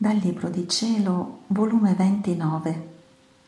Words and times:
Dal 0.00 0.14
Libro 0.14 0.48
di 0.48 0.68
Cielo, 0.68 1.40
volume 1.48 1.92
29, 1.92 2.88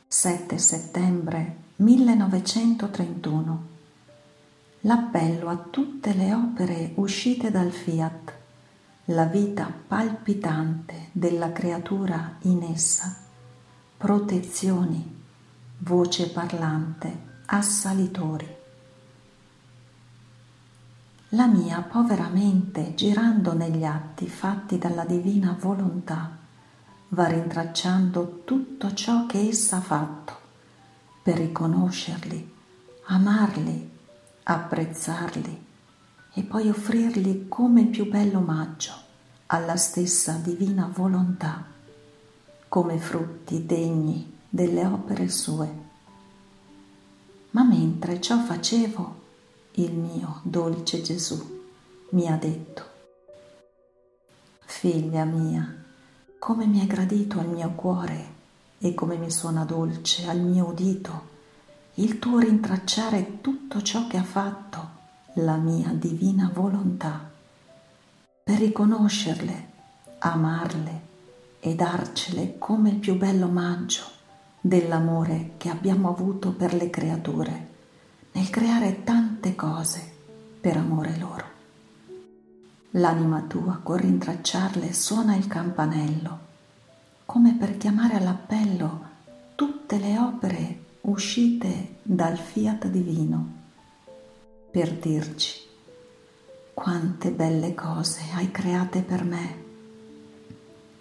7 0.09 0.59
settembre 0.59 1.57
1931. 1.77 3.67
L'appello 4.81 5.49
a 5.49 5.57
tutte 5.59 6.13
le 6.13 6.35
opere 6.35 6.91
uscite 6.97 7.53
dal 7.53 7.71
Fiat, 7.71 8.33
la 9.05 9.27
vita 9.27 9.73
palpitante 9.87 11.11
della 11.13 11.53
creatura 11.53 12.39
in 12.41 12.65
essa, 12.65 13.17
protezioni, 13.97 15.23
voce 15.79 16.31
parlante, 16.31 17.17
assalitori. 17.47 18.57
La 21.29 21.47
mia 21.47 21.81
povera 21.83 22.27
mente, 22.27 22.93
girando 22.97 23.55
negli 23.55 23.85
atti 23.85 24.27
fatti 24.27 24.79
dalla 24.79 25.05
divina 25.05 25.57
volontà, 25.57 26.39
va 27.13 27.27
rintracciando 27.27 28.43
tutto 28.45 28.95
ciò 28.95 29.27
che 29.27 29.49
essa 29.49 29.77
ha 29.77 29.81
fatto 29.81 30.39
per 31.23 31.39
riconoscerli, 31.39 32.55
amarli, 33.07 33.91
apprezzarli 34.45 35.67
e 36.33 36.43
poi 36.43 36.69
offrirli 36.69 37.47
come 37.49 37.87
più 37.87 38.09
bello 38.09 38.39
omaggio 38.39 38.93
alla 39.47 39.77
stessa 39.77 40.35
divina 40.35 40.89
volontà, 40.93 41.65
come 42.69 42.99
frutti 42.99 43.67
degni 43.67 44.39
delle 44.49 44.87
opere 44.87 45.29
sue. 45.29 45.89
Ma 47.51 47.65
mentre 47.65 48.21
ciò 48.21 48.39
facevo, 48.39 49.19
il 49.73 49.93
mio 49.93 50.41
dolce 50.45 51.03
Gesù 51.03 51.65
mi 52.11 52.29
ha 52.29 52.37
detto, 52.37 52.89
Figlia 54.65 55.25
mia, 55.25 55.80
come 56.41 56.65
mi 56.65 56.81
è 56.81 56.87
gradito 56.87 57.39
al 57.39 57.49
mio 57.49 57.71
cuore 57.75 58.39
e 58.79 58.95
come 58.95 59.19
mi 59.19 59.31
suona 59.31 59.65
dolce 59.65 60.27
al 60.27 60.41
mio 60.41 60.69
udito 60.69 61.29
il 61.97 62.19
tuo 62.19 62.39
rintracciare 62.39 63.43
tutto 63.43 63.83
ciò 63.83 64.07
che 64.07 64.17
ha 64.17 64.23
fatto 64.23 64.89
la 65.35 65.57
mia 65.57 65.91
divina 65.91 66.51
volontà, 66.53 67.31
per 68.43 68.59
riconoscerle, 68.59 69.69
amarle 70.21 71.01
e 71.61 71.75
darcele 71.75 72.57
come 72.57 72.89
il 72.89 72.97
più 72.97 73.19
bello 73.19 73.45
omaggio 73.45 74.05
dell'amore 74.63 75.53
che 75.59 75.69
abbiamo 75.69 76.09
avuto 76.09 76.53
per 76.53 76.73
le 76.73 76.89
creature 76.89 77.69
nel 78.33 78.49
creare 78.49 79.05
tante 79.05 79.55
cose 79.55 80.11
per 80.59 80.79
amore 80.79 81.19
loro. 81.19 81.50
L'anima 82.95 83.43
tua 83.43 83.79
col 83.81 84.01
rintracciarle 84.01 84.93
suona 84.93 85.37
il 85.37 85.47
campanello, 85.47 86.39
come 87.25 87.55
per 87.55 87.77
chiamare 87.77 88.17
all'appello 88.17 89.09
tutte 89.55 89.97
le 89.99 90.19
opere 90.19 90.85
uscite 91.03 91.99
dal 92.03 92.37
fiat 92.37 92.89
divino, 92.89 93.59
per 94.73 94.93
dirci 94.97 95.61
quante 96.75 97.31
belle 97.31 97.77
cose 97.77 98.23
hai 98.35 98.51
create 98.51 99.03
per 99.03 99.23
me, 99.23 99.65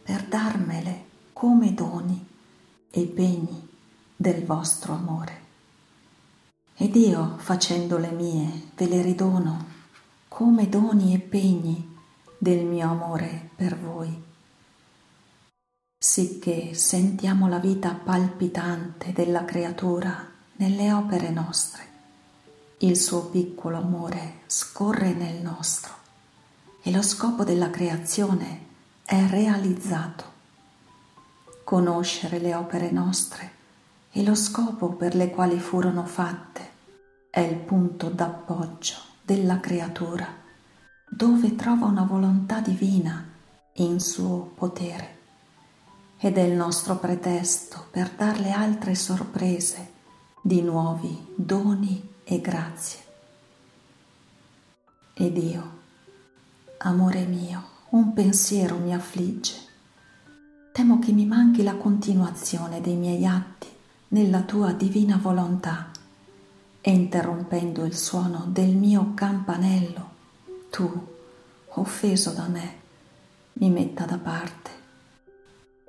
per 0.04 0.26
darmele 0.26 1.06
come 1.34 1.74
doni 1.74 2.24
e 2.92 3.06
pegni 3.06 3.68
del 4.16 4.46
vostro 4.46 4.94
amore. 4.94 5.42
Ed 6.76 6.96
io, 6.96 7.38
facendo 7.38 7.98
le 7.98 8.12
mie, 8.12 8.70
ve 8.76 8.88
le 8.88 9.02
ridono 9.02 9.78
come 10.40 10.70
doni 10.70 11.14
e 11.14 11.20
pegni 11.20 11.98
del 12.38 12.64
mio 12.64 12.90
amore 12.90 13.50
per 13.58 13.78
voi 13.78 14.24
sicché 15.98 16.74
sentiamo 16.74 17.50
la 17.50 17.60
vita 17.60 17.94
palpitante 17.94 19.12
della 19.12 19.44
creatura 19.44 20.26
nelle 20.56 20.94
opere 20.94 21.30
nostre. 21.30 21.84
Il 22.78 22.96
suo 22.96 23.26
piccolo 23.26 23.76
amore 23.76 24.44
scorre 24.46 25.12
nel 25.12 25.42
nostro 25.42 25.94
e 26.84 26.90
lo 26.90 27.02
scopo 27.02 27.44
della 27.44 27.70
creazione 27.70 28.68
è 29.04 29.28
realizzato. 29.28 30.24
Conoscere 31.66 32.40
le 32.40 32.56
opere 32.56 32.92
nostre 32.92 33.52
e 34.10 34.24
lo 34.24 34.36
scopo 34.36 34.94
per 34.94 35.16
le 35.16 35.32
quali 35.32 35.60
furono 35.60 36.06
fatte 36.06 36.70
è 37.30 37.42
il 37.42 37.58
punto 37.58 38.08
d'appoggio 38.08 39.09
della 39.30 39.60
creatura, 39.60 40.26
dove 41.08 41.56
trova 41.56 41.86
una 41.86 42.02
volontà 42.02 42.62
divina 42.62 43.24
in 43.74 44.00
suo 44.00 44.54
potere 44.56 45.18
ed 46.18 46.36
è 46.40 46.42
il 46.42 46.56
nostro 46.56 46.96
pretesto 46.96 47.86
per 47.92 48.10
darle 48.10 48.50
altre 48.50 48.96
sorprese 48.96 49.92
di 50.42 50.64
nuovi 50.64 51.16
doni 51.36 52.16
e 52.24 52.42
grazie. 52.42 53.00
Ed 55.14 55.38
io, 55.38 55.78
amore 56.80 57.26
mio, 57.26 57.64
un 57.90 58.14
pensiero 58.14 58.78
mi 58.78 58.96
affligge. 58.96 59.54
Temo 60.72 60.98
che 60.98 61.12
mi 61.12 61.28
manchi 61.28 61.62
la 61.62 61.76
continuazione 61.76 62.82
dei 62.82 62.96
miei 62.96 63.28
atti 63.28 63.68
nella 64.08 64.42
tua 64.42 64.72
divina 64.72 65.18
volontà 65.18 65.92
e 66.82 66.92
interrompendo 66.92 67.84
il 67.84 67.96
suono 67.96 68.46
del 68.48 68.76
mio 68.76 69.14
campanello, 69.14 70.10
tu, 70.70 71.08
offeso 71.70 72.32
da 72.32 72.48
me, 72.48 72.78
mi 73.54 73.70
metta 73.70 74.06
da 74.06 74.18
parte 74.18 74.70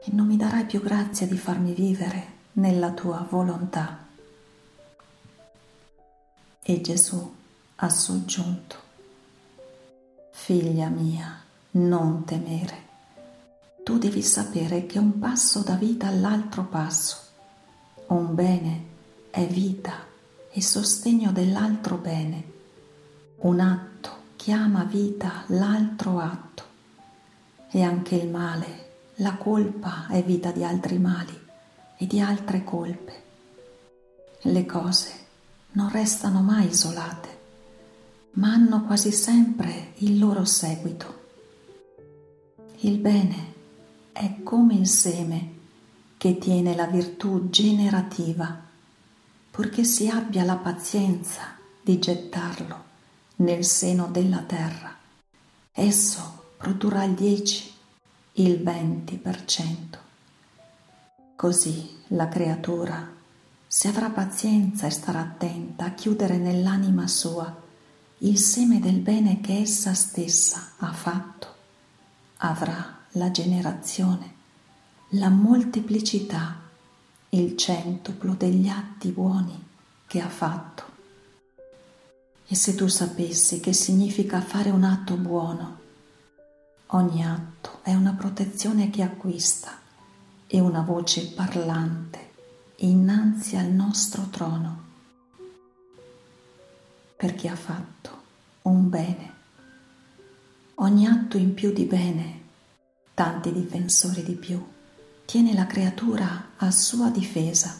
e 0.02 0.10
non 0.12 0.26
mi 0.26 0.36
darai 0.36 0.64
più 0.64 0.80
grazia 0.80 1.26
di 1.26 1.36
farmi 1.36 1.72
vivere 1.72 2.38
nella 2.54 2.90
tua 2.90 3.24
volontà. 3.28 4.06
E 6.62 6.80
Gesù 6.80 7.34
ha 7.76 7.88
soggiunto, 7.88 8.88
Figlia 10.32 10.88
mia, 10.88 11.42
non 11.72 12.24
temere. 12.24 12.88
Tu 13.84 13.98
devi 13.98 14.22
sapere 14.22 14.86
che 14.86 14.98
un 14.98 15.18
passo 15.18 15.60
dà 15.60 15.74
vita 15.74 16.08
all'altro 16.08 16.64
passo. 16.64 17.18
Un 18.06 18.34
bene 18.34 18.84
è 19.30 19.46
vita 19.46 20.08
e 20.50 20.62
sostegno 20.62 21.32
dell'altro 21.32 21.96
bene. 21.96 22.44
Un 23.38 23.60
atto 23.60 24.10
chiama 24.36 24.84
vita 24.84 25.44
l'altro 25.48 26.18
atto. 26.18 26.64
E 27.70 27.82
anche 27.82 28.16
il 28.16 28.28
male 28.28 28.88
la 29.16 29.36
colpa 29.36 30.06
è 30.08 30.22
vita 30.22 30.50
di 30.50 30.64
altri 30.64 30.98
mali 30.98 31.38
e 31.96 32.06
di 32.06 32.20
altre 32.20 32.64
colpe. 32.64 33.22
Le 34.40 34.64
cose 34.66 35.12
non 35.72 35.90
restano 35.90 36.40
mai 36.40 36.68
isolate, 36.68 37.38
ma 38.32 38.52
hanno 38.52 38.84
quasi 38.84 39.12
sempre 39.12 39.92
il 39.96 40.18
loro 40.18 40.44
seguito. 40.44 41.18
Il 42.78 42.96
bene 42.96 43.52
è 44.12 44.42
come 44.42 44.74
il 44.74 44.88
seme 44.88 45.58
che 46.16 46.38
tiene 46.38 46.74
la 46.74 46.86
virtù 46.86 47.50
generativa, 47.50 48.68
purché 49.60 49.84
si 49.84 50.08
abbia 50.08 50.42
la 50.42 50.56
pazienza 50.56 51.54
di 51.82 51.98
gettarlo 51.98 52.84
nel 53.36 53.62
seno 53.62 54.06
della 54.06 54.38
terra. 54.38 54.96
Esso 55.70 56.44
produrrà 56.56 57.04
il 57.04 57.12
dieci 57.12 57.70
il 58.36 58.62
20%. 58.62 59.98
Così 61.36 61.98
la 62.06 62.26
creatura, 62.28 63.06
se 63.66 63.88
avrà 63.88 64.08
pazienza 64.08 64.86
e 64.86 64.90
starà 64.90 65.20
attenta 65.20 65.84
a 65.84 65.92
chiudere 65.92 66.38
nell'anima 66.38 67.06
sua 67.06 67.54
il 68.20 68.38
seme 68.38 68.80
del 68.80 69.00
bene 69.00 69.42
che 69.42 69.58
essa 69.58 69.92
stessa 69.92 70.70
ha 70.78 70.90
fatto, 70.90 71.54
avrà 72.38 73.00
la 73.10 73.30
generazione, 73.30 74.32
la 75.10 75.28
molteplicità, 75.28 76.69
il 77.30 77.56
centuplo 77.56 78.34
degli 78.34 78.68
atti 78.68 79.10
buoni 79.10 79.66
che 80.06 80.20
ha 80.20 80.28
fatto. 80.28 80.84
E 82.46 82.54
se 82.54 82.74
tu 82.74 82.86
sapessi 82.88 83.60
che 83.60 83.72
significa 83.72 84.40
fare 84.40 84.70
un 84.70 84.84
atto 84.84 85.14
buono, 85.14 85.80
Ogni 86.92 87.24
atto 87.24 87.78
è 87.82 87.94
una 87.94 88.14
protezione 88.14 88.90
che 88.90 89.02
acquista 89.02 89.78
e 90.48 90.58
una 90.58 90.80
voce 90.80 91.28
parlante 91.28 92.30
innanzi 92.78 93.54
al 93.54 93.68
nostro 93.68 94.26
trono, 94.28 94.84
perché 97.14 97.46
ha 97.46 97.54
fatto 97.54 98.22
un 98.62 98.88
bene. 98.88 99.34
Ogni 100.76 101.06
atto 101.06 101.36
in 101.36 101.54
più 101.54 101.72
di 101.72 101.84
bene, 101.84 102.40
tanti 103.14 103.52
difensori 103.52 104.24
di 104.24 104.34
più, 104.34 104.60
tiene 105.30 105.54
la 105.54 105.68
creatura 105.68 106.48
a 106.56 106.72
sua 106.72 107.08
difesa. 107.08 107.72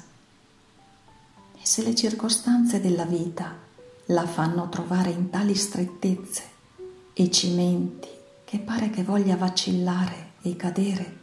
E 1.52 1.66
se 1.66 1.82
le 1.82 1.96
circostanze 1.96 2.80
della 2.80 3.04
vita 3.04 3.52
la 4.06 4.24
fanno 4.24 4.68
trovare 4.68 5.10
in 5.10 5.30
tali 5.30 5.56
strettezze 5.56 6.44
e 7.12 7.28
cimenti 7.28 8.06
che 8.44 8.60
pare 8.60 8.90
che 8.90 9.02
voglia 9.02 9.34
vacillare 9.34 10.34
e 10.42 10.54
cadere, 10.54 11.18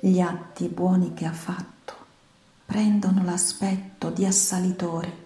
gli 0.00 0.18
atti 0.18 0.66
buoni 0.66 1.14
che 1.14 1.26
ha 1.26 1.32
fatto 1.32 1.94
prendono 2.66 3.22
l'aspetto 3.22 4.10
di 4.10 4.26
assalitori 4.26 5.24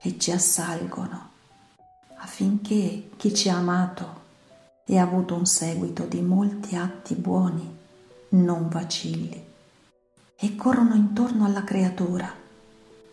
e 0.00 0.16
ci 0.16 0.30
assalgono 0.30 1.30
affinché 2.18 3.10
chi 3.16 3.34
ci 3.34 3.48
ha 3.48 3.56
amato 3.56 4.20
e 4.84 4.96
ha 4.96 5.02
avuto 5.02 5.34
un 5.34 5.44
seguito 5.44 6.04
di 6.04 6.20
molti 6.20 6.76
atti 6.76 7.16
buoni 7.16 7.80
non 8.32 8.68
vacilli 8.68 9.44
e 10.36 10.56
corrono 10.56 10.94
intorno 10.94 11.44
alla 11.44 11.64
creatura 11.64 12.32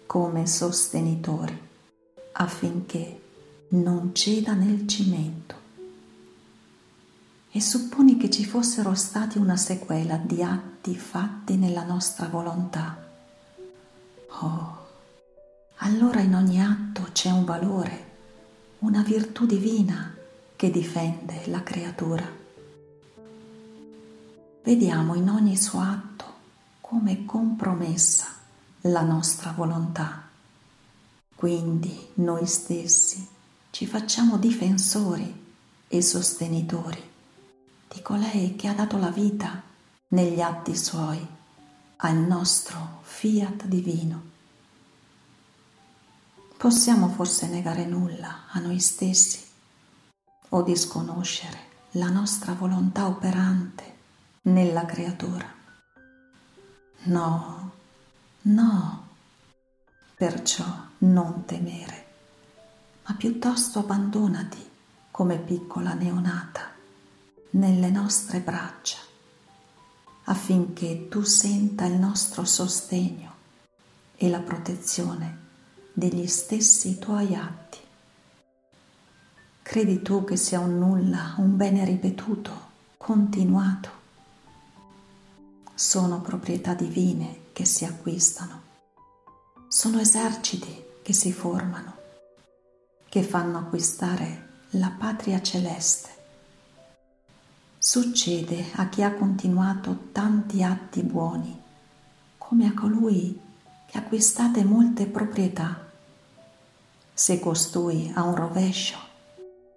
come 0.06 0.48
sostenitori 0.48 1.68
affinché 2.34 3.22
non 3.70 4.16
ceda 4.16 4.54
nel 4.54 4.88
cimento. 4.88 5.56
E 7.52 7.62
supponi 7.62 8.18
che 8.18 8.30
ci 8.30 8.46
fossero 8.46 8.96
stati 8.96 9.38
una 9.38 9.58
sequela 9.58 10.18
di 10.18 10.42
atti 10.42 10.96
fatti 10.96 11.58
nella 11.58 11.84
nostra 11.84 12.28
volontà. 12.28 12.98
Oh, 14.42 14.88
allora 15.78 16.22
in 16.22 16.36
ogni 16.36 16.62
atto 16.62 17.10
c'è 17.12 17.30
un 17.30 17.44
valore, 17.44 18.08
una 18.80 19.02
virtù 19.04 19.46
divina 19.46 20.16
che 20.56 20.70
difende 20.70 21.44
la 21.48 21.62
creatura. 21.62 22.39
Vediamo 24.70 25.16
in 25.16 25.28
ogni 25.30 25.58
suo 25.58 25.80
atto 25.80 26.26
come 26.80 27.26
compromessa 27.26 28.28
la 28.82 29.02
nostra 29.02 29.52
volontà. 29.52 30.30
Quindi 31.34 32.10
noi 32.18 32.46
stessi 32.46 33.28
ci 33.72 33.88
facciamo 33.88 34.38
difensori 34.38 35.56
e 35.88 36.02
sostenitori 36.04 37.02
di 37.92 38.00
colei 38.04 38.56
che 38.56 38.68
ha 38.68 38.74
dato 38.74 38.98
la 38.98 39.10
vita 39.10 39.60
negli 40.10 40.40
atti 40.40 40.78
suoi 40.78 41.28
al 41.96 42.18
nostro 42.18 43.00
fiat 43.02 43.66
divino. 43.66 44.22
Possiamo 46.58 47.08
forse 47.10 47.48
negare 47.48 47.88
nulla 47.88 48.44
a 48.52 48.60
noi 48.60 48.80
stessi 48.80 49.44
o 50.50 50.62
disconoscere 50.62 51.58
la 51.94 52.10
nostra 52.10 52.54
volontà 52.54 53.08
operante 53.08 53.98
nella 54.44 54.86
creatura. 54.86 55.46
No, 57.04 57.72
no, 58.42 59.08
perciò 60.16 60.66
non 61.00 61.46
temere, 61.46 62.06
ma 63.06 63.16
piuttosto 63.16 63.80
abbandonati 63.80 64.68
come 65.12 65.38
piccola 65.38 65.94
neonata 65.94 66.62
nelle 67.52 67.90
nostre 67.90 68.40
braccia, 68.40 68.98
affinché 70.26 71.08
tu 71.10 71.24
senta 71.24 71.86
il 71.86 71.96
nostro 71.96 72.46
sostegno 72.46 73.34
e 74.16 74.30
la 74.30 74.40
protezione 74.40 75.48
degli 75.94 76.28
stessi 76.28 77.00
tuoi 77.00 77.36
atti. 77.36 77.78
Credi 79.62 80.02
tu 80.02 80.24
che 80.24 80.36
sia 80.36 80.60
un 80.60 80.78
nulla, 80.78 81.36
un 81.38 81.56
bene 81.56 81.86
ripetuto, 81.86 82.68
continuato? 82.98 83.99
Sono 85.82 86.20
proprietà 86.20 86.74
divine 86.74 87.52
che 87.54 87.64
si 87.64 87.86
acquistano, 87.86 88.64
sono 89.70 90.02
eserciti 90.02 90.84
che 91.02 91.14
si 91.14 91.32
formano, 91.32 91.96
che 93.08 93.24
fanno 93.24 93.60
acquistare 93.60 94.66
la 94.72 94.90
patria 94.90 95.42
celeste. 95.42 96.10
Succede 97.78 98.72
a 98.76 98.90
chi 98.90 99.04
ha 99.04 99.14
continuato 99.14 100.10
tanti 100.12 100.64
atti 100.64 101.02
buoni, 101.02 101.58
come 102.38 102.66
a 102.68 102.74
colui 102.74 103.40
che 103.90 103.98
acquistate 103.98 104.66
molte 104.66 105.06
proprietà. 105.06 105.90
Se 107.14 107.40
costui 107.40 108.12
ha 108.14 108.24
un 108.24 108.36
rovescio, 108.36 108.98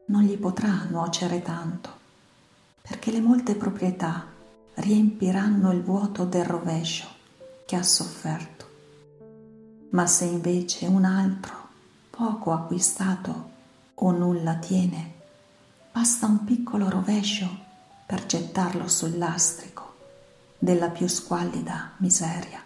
non 0.07 0.23
gli 0.23 0.37
potrà 0.37 0.85
nuocere 0.91 1.43
tanto, 1.43 1.91
perché 2.83 3.13
le 3.13 3.21
molte 3.21 3.55
proprietà 3.55 4.32
riempiranno 4.75 5.73
il 5.73 5.83
vuoto 5.83 6.25
del 6.25 6.45
rovescio 6.45 7.07
che 7.67 7.77
ha 7.77 7.83
sofferto. 7.83 8.71
Ma 9.91 10.07
se 10.07 10.25
invece 10.25 10.87
un 10.87 11.05
altro, 11.05 11.55
poco 12.11 12.53
acquistato 12.53 13.51
o 13.95 14.11
nulla 14.11 14.57
tiene, 14.57 15.13
basta 15.93 16.27
un 16.27 16.45
piccolo 16.45 16.89
rovescio 16.89 17.49
per 18.07 18.27
gettarlo 18.27 18.89
sul 18.89 19.19
lastrico 19.19 19.95
della 20.59 20.89
più 20.89 21.07
squallida 21.07 21.93
miseria. 21.99 22.63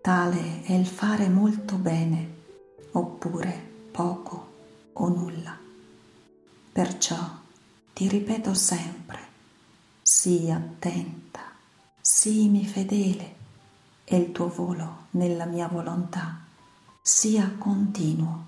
Tale 0.00 0.62
è 0.62 0.72
il 0.72 0.86
fare 0.86 1.28
molto 1.28 1.76
bene 1.76 2.38
oppure 2.92 3.68
poco 3.90 4.48
o 4.94 5.08
nulla. 5.08 5.56
Perciò 6.72 7.18
ti 7.92 8.08
ripeto 8.08 8.54
sempre, 8.54 9.18
sii 10.12 10.50
attenta, 10.50 11.52
siimi 12.00 12.66
fedele 12.66 13.36
e 14.02 14.16
il 14.16 14.32
tuo 14.32 14.48
volo 14.48 15.06
nella 15.10 15.44
mia 15.44 15.68
volontà 15.68 16.40
sia 17.00 17.48
continuo. 17.56 18.44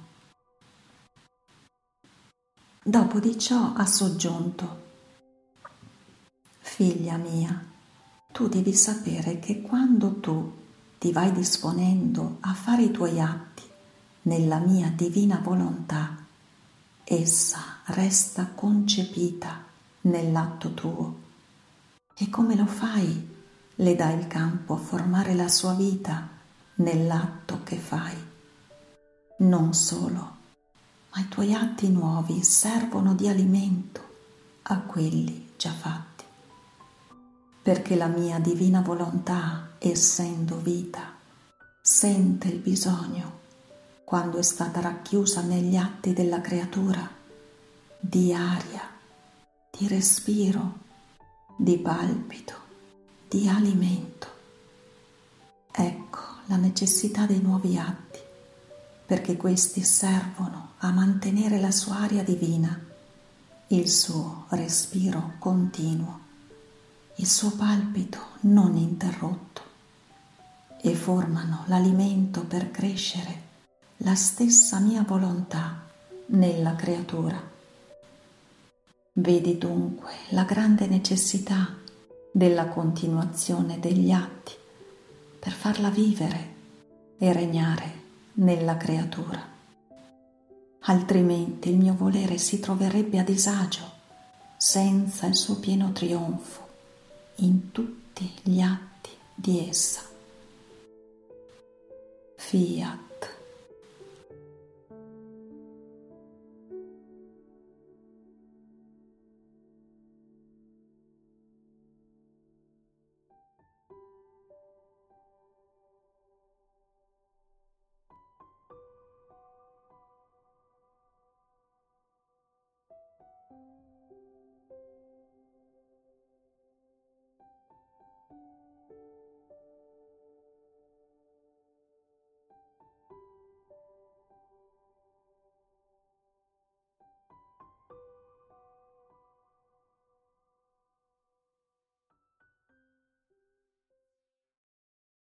Dopo 2.82 3.20
di 3.20 3.38
ciò 3.38 3.74
ha 3.74 3.86
soggiunto, 3.86 4.80
Figlia 6.58 7.16
mia, 7.16 7.64
tu 8.32 8.48
devi 8.48 8.74
sapere 8.74 9.38
che 9.38 9.62
quando 9.62 10.18
tu 10.18 10.52
ti 10.98 11.12
vai 11.12 11.30
disponendo 11.30 12.38
a 12.40 12.54
fare 12.54 12.82
i 12.82 12.90
tuoi 12.90 13.20
atti 13.20 13.62
nella 14.22 14.58
mia 14.58 14.88
divina 14.88 15.38
volontà, 15.40 16.24
essa 17.04 17.82
resta 17.84 18.48
concepita 18.52 19.64
nell'atto 20.00 20.74
tuo. 20.74 21.21
E 22.14 22.28
come 22.30 22.54
lo 22.56 22.66
fai? 22.66 23.30
Le 23.74 23.94
dai 23.96 24.18
il 24.18 24.26
campo 24.26 24.74
a 24.74 24.78
formare 24.78 25.34
la 25.34 25.48
sua 25.48 25.74
vita 25.74 26.28
nell'atto 26.76 27.60
che 27.64 27.76
fai. 27.76 28.16
Non 29.38 29.74
solo, 29.74 30.36
ma 31.12 31.20
i 31.20 31.28
tuoi 31.28 31.54
atti 31.54 31.88
nuovi 31.90 32.42
servono 32.42 33.14
di 33.14 33.28
alimento 33.28 34.00
a 34.62 34.78
quelli 34.80 35.52
già 35.56 35.72
fatti. 35.72 36.24
Perché 37.62 37.96
la 37.96 38.08
mia 38.08 38.38
divina 38.38 38.80
volontà, 38.80 39.70
essendo 39.78 40.58
vita, 40.58 41.14
sente 41.80 42.48
il 42.48 42.58
bisogno 42.58 43.40
quando 44.04 44.38
è 44.38 44.42
stata 44.42 44.80
racchiusa 44.80 45.40
negli 45.40 45.76
atti 45.76 46.12
della 46.12 46.40
creatura, 46.40 47.08
di 47.98 48.32
aria, 48.34 48.82
di 49.70 49.88
respiro, 49.88 50.80
di 51.56 51.78
palpito, 51.78 52.54
di 53.28 53.48
alimento. 53.48 54.26
Ecco 55.70 56.20
la 56.46 56.56
necessità 56.56 57.26
dei 57.26 57.40
nuovi 57.40 57.78
atti, 57.78 58.18
perché 59.06 59.36
questi 59.36 59.82
servono 59.82 60.72
a 60.78 60.90
mantenere 60.90 61.60
la 61.60 61.70
sua 61.70 61.98
aria 61.98 62.22
divina, 62.22 62.78
il 63.68 63.88
suo 63.88 64.46
respiro 64.50 65.34
continuo, 65.38 66.20
il 67.16 67.26
suo 67.26 67.50
palpito 67.52 68.18
non 68.40 68.76
interrotto 68.76 69.62
e 70.80 70.94
formano 70.94 71.64
l'alimento 71.66 72.44
per 72.44 72.70
crescere 72.70 73.50
la 73.98 74.14
stessa 74.14 74.80
mia 74.80 75.02
volontà 75.02 75.80
nella 76.26 76.74
creatura. 76.74 77.51
Vedi 79.14 79.58
dunque 79.58 80.10
la 80.30 80.44
grande 80.44 80.86
necessità 80.86 81.76
della 82.32 82.68
continuazione 82.68 83.78
degli 83.78 84.10
atti 84.10 84.54
per 85.38 85.52
farla 85.52 85.90
vivere 85.90 86.54
e 87.18 87.30
regnare 87.30 88.00
nella 88.34 88.78
creatura. 88.78 89.38
Altrimenti 90.84 91.68
il 91.68 91.76
mio 91.76 91.94
volere 91.94 92.38
si 92.38 92.58
troverebbe 92.58 93.18
a 93.18 93.22
disagio 93.22 93.82
senza 94.56 95.26
il 95.26 95.34
suo 95.34 95.56
pieno 95.56 95.92
trionfo 95.92 96.66
in 97.36 97.70
tutti 97.70 98.32
gli 98.40 98.60
atti 98.62 99.10
di 99.34 99.68
essa. 99.68 100.00
Fiat 102.36 103.11